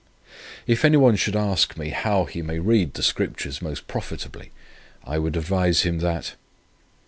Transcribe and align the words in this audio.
"If 0.65 0.83
anyone 0.83 1.15
should 1.15 1.35
ask 1.35 1.77
me, 1.77 1.89
how 1.89 2.25
he 2.25 2.41
may 2.41 2.57
read 2.57 2.95
the 2.95 3.03
Scriptures 3.03 3.61
most 3.61 3.87
profitably, 3.87 4.49
I 5.03 5.19
would 5.19 5.37
advise 5.37 5.81
him, 5.83 5.99
that: 5.99 6.29
"I. 6.33 6.35